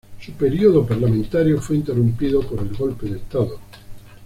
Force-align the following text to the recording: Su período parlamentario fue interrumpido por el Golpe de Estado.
Su 0.19 0.31
período 0.31 0.83
parlamentario 0.83 1.61
fue 1.61 1.75
interrumpido 1.75 2.39
por 2.41 2.57
el 2.59 2.73
Golpe 2.75 3.05
de 3.05 3.17
Estado. 3.17 3.59